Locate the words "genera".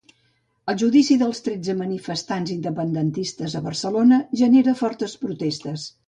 4.41-4.75